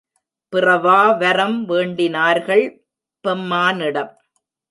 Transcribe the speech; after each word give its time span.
பிறவா 0.53 1.17
வரம் 1.17 1.65
வேண்டினார்கள் 1.65 2.63
பெம்மானிடம். 3.23 4.11